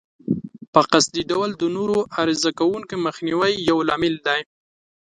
[0.73, 4.41] په قصدي ډول د نورو عرضه کوونکو مخنیوی یو لامل دی.